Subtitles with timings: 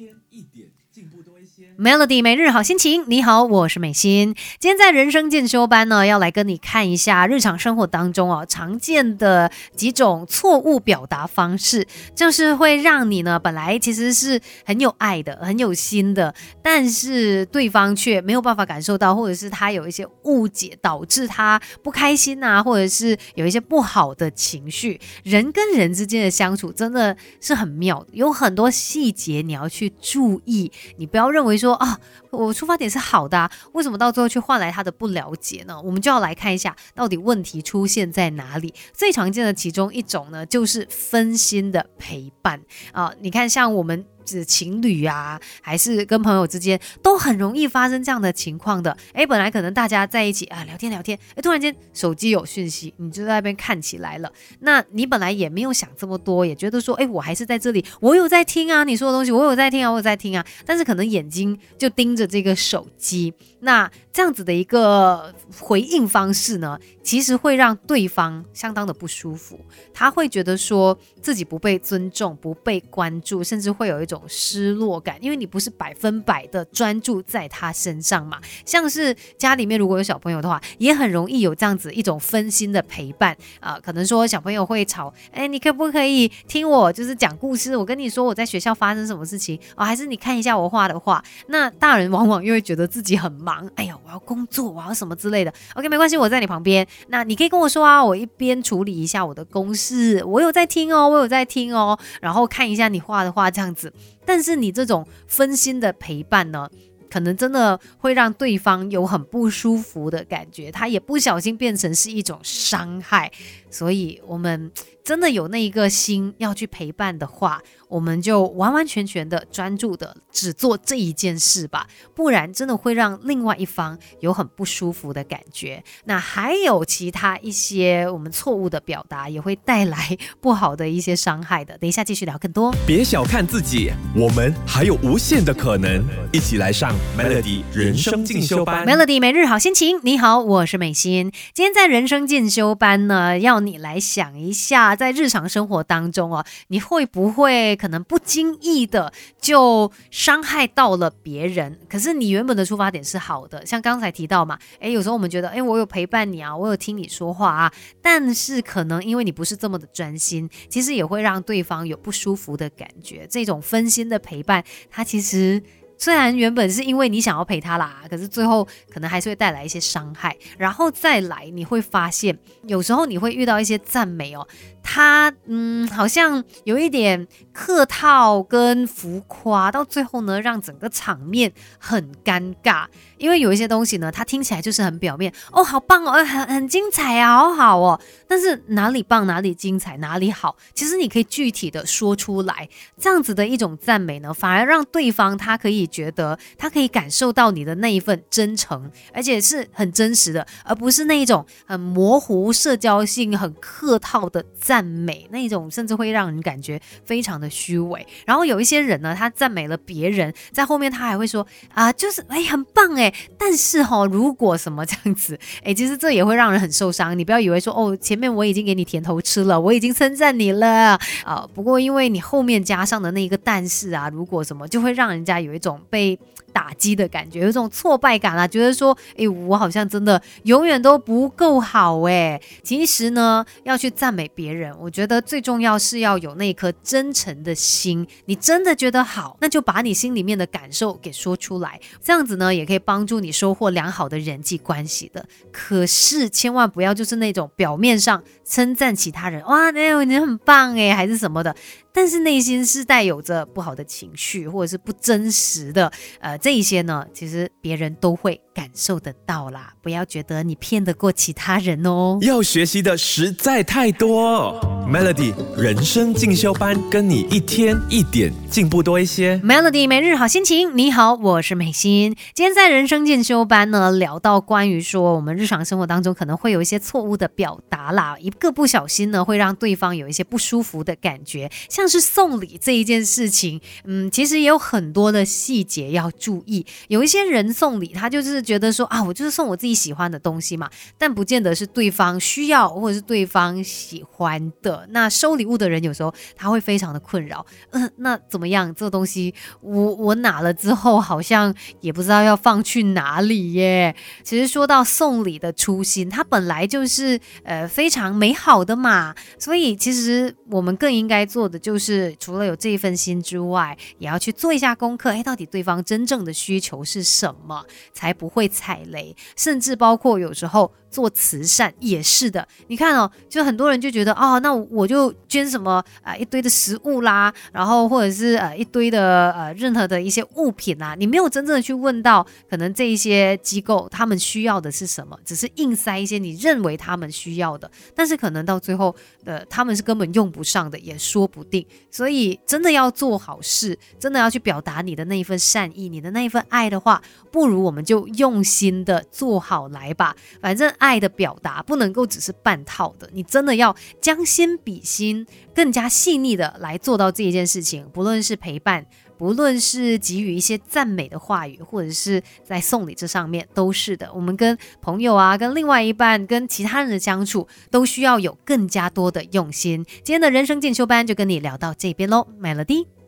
[0.00, 1.68] 天一点进步多一些。
[1.78, 4.34] Melody 每日好心情，你好，我是美心。
[4.58, 25.00] 今天在人生进修班呢，要来跟你看一下日常生活当中哦常见的几种错误表达方式，就是会让你呢本来其实是很有爱的、很有心的，但是对方却没有办法感受到，或者是他有一些误解，导致他不开心啊，或者是有一些不好的情绪。
[25.22, 31.98] 人跟人之间的相处真的是很妙的，有很多细节你要去注意，你不要认为说啊，
[32.30, 35.80] 我出发点是好的、啊，为什么到最后却换来他的不了解呢？
[35.82, 38.74] 我们就要来看一下到底问题出现在哪里。
[38.92, 42.60] 最常见的其中一种呢，就是分心的陪伴
[42.92, 44.04] 啊、你看，像我们。
[44.24, 48.96] 指情侣啊，还是跟朋友之间，都很容易发生这样的情况的。
[49.12, 54.32] 诶，本来可能大家在一起啊聊天聊天，诶，突然间手机有讯息，你就在那边看起来了。
[54.60, 60.44] 那你本来也没有想这么多，也觉得说，诶，我还是在这里，我有在听啊，你说的东西我有在听啊，我有在听啊。
[60.64, 69.58] 但是可能眼睛就盯着这个手机，那这样子的一个回应方式呢，其实会让对方相当的不舒服，
[69.94, 78.38] 他会觉得说自己不被尊重、不被关注，甚至会有一种失落感，因为你不是百分百的专注在他身上嘛。
[78.66, 87.74] 像是家里面如果有小朋友的话，也很容易有这样子一种分心的陪伴啊、可能说小朋友会吵，哎，你可不可以听我就是讲故事？
[87.74, 91.24] 我跟你说我在学校发生什么事情哦，还是你看一下我画的画。
[91.46, 95.52] 那大人往往又会觉得自己很忙，哎呀，我要工作，我要什么之类的。
[95.74, 96.84] OK，没关系，我在你旁边。
[97.08, 103.92] 那你可以跟我说啊，我一边处理一下我的公事，我有在听哦，我有在听哦，然后看一下你画的画这样子。
[104.26, 106.68] 但是你这种分心的陪伴呢？
[107.08, 113.28] 可能真的会让对方有很不舒服的感觉，他也不小心变成是一种伤害，
[113.70, 114.70] 所以我们
[115.04, 125.82] 真的有那一个心要去陪伴的话，我们就完完全全的专注的只做这一件事吧，不然真的会让另外一方有很不舒服的感觉。
[126.04, 131.76] 那还有其他一些我们错误的表达，也会带来不好的一些伤害的。
[131.78, 132.72] 等一下继续聊更多。
[132.86, 136.04] 别小看自己，我们还有无限的可能。
[136.32, 138.86] 一起来上 Melody 人生进修班。
[138.86, 141.32] Melody 每日好心情，你好，我是美心。
[141.52, 151.78] 今天在人生进修班呢，要你来想一下，在日常生活当中哦，你会不会可能不经意的就伤害到了别人？
[151.88, 157.72] 可是你原本的出发点是好的，像刚才提到嘛，诶，有时候我们觉得，诶，我有陪伴你啊，我有听你说话啊，
[158.02, 163.26] 但是可能因为你不是这么的专心，其实也会让对方有不舒服的感觉。
[163.30, 165.62] 这种分心的陪伴，它其实。
[166.00, 170.34] 虽然原本是因为你想要陪他啦，可是最后可能还是会带来一些伤害。
[170.56, 174.48] 然后再来，你会发现有时候你会遇到一些赞美哦，
[174.82, 182.86] 他嗯好像有一点客套跟浮夸，到最后呢让整个场面很尴尬。
[183.18, 188.00] 因为有一些东西呢，它听起来就是很表面哦，好棒哦，很很精彩啊，好好哦。
[188.26, 192.66] 但是哪里棒，哪里精彩，哪里好，其实你可以具体的说出来。
[192.98, 208.06] 这样子的一种赞美呢，反而让对方他可以觉得，他可以感受到你的那一份真诚，而且是很真实的，而不是那一种很模糊、社交性、很客套的赞美，那一种甚至会让人感觉非常的虚伪。
[208.24, 217.18] 然后有一些人呢，他赞美了别人，在后面他还会说啊，就是哎很棒哎，但是哈、如果什么这样子，哎，其实这也会让人很受伤。
[217.18, 226.18] 你不要以为说哦，前面我已经给你甜头吃了，我已经称赞你了啊、不过因为你后面加上的那一个但是啊，如果什么，就会让人家有一种被
[226.52, 232.42] 打击的感觉，有种挫败感啊，觉得说，诶，我好像真的永远都不够好诶。
[232.62, 238.04] 其实呢，要去赞美别人，我觉得最重要是要有那颗真诚的心。
[238.24, 245.24] 你真的觉得好，那就把你心里面的感受给说出来，这样子呢，也可以帮助你收获良好的人际关系的。
[245.52, 251.54] 可是千万不要就是那种表面上称赞其他人，哇，哎呦，你很棒诶，还是什么的。
[251.92, 255.90] 但是内心是带有着不好的情绪，或者是不真实的，
[256.20, 259.72] 呃，这一些呢，其实别人都会感受得到啦。
[259.80, 262.18] 不要觉得你骗得过其他人哦。
[262.20, 264.60] 要学习的实在太多。
[264.86, 269.38] Melody 人生进修班，跟你一天一点进步多一些。
[269.38, 272.14] Melody 每日好心情，你好，我是美心。
[272.34, 281.50] 今天在人生进修班呢，聊到关于说我们日常生活当中可能会有一些错误的表达啦，一个不小心呢，会让对方有一些不舒服的感觉。
[281.68, 286.66] 像像是送礼这一件事情，嗯，其实也有很多的细节要注意。
[286.88, 290.68] 有一些人送礼，他就是觉得说啊，我就是送我自己喜欢的东西嘛，
[290.98, 294.84] 但不见得是对方需要或者是对方喜欢的。
[294.90, 298.74] 那收礼物的人有时候他会非常的困扰，嗯，那怎么样？
[298.74, 303.94] 这个东西我我拿了之后，好像也不知道要放去哪里耶。
[304.24, 315.10] 其实说到送礼的初心，它本来就是呃非常美好的嘛，所以其实我们更应该做的就是，除了有这一份心之外，也要去做一下功课。
[315.10, 319.16] 哎，到底对方真正的需求是什么，才不会踩雷？
[319.36, 320.72] 甚至包括有时候。
[320.90, 338.94] 做慈善也是的，你看哦，就很多人就觉得哦，那我就捐什么啊一堆的食物啦，然后或者是呃一堆的呃任何的一些物品啦，你没有真正的去问到可能这一些机构他们需要的是什么，只是硬塞一些你认为他们需要的，但是可能到最后
[339.24, 341.64] 呃他们是根本用不上的，也说不定。
[341.92, 347.00] 所以真的要做好事，真的要去表达你的那一份善意，你的那一份爱的话，
[347.30, 350.68] 不如我们就用心的做好来吧，反正。
[350.80, 355.24] 爱的表达不能够只是半套的，你真的要将心比心，
[355.54, 357.86] 更加细腻的来做到这一件事情。
[357.92, 358.84] 不论是陪伴，
[359.18, 364.10] 不论是给予一些赞美的话语，或者是在送礼这上面，都是的。
[364.14, 369.84] 我们跟朋友啊，跟另外一半，跟其他人的相处，都需要有更加多的用心。
[370.02, 372.99] 今天的人生进修班就跟你聊到这边喽，Melody。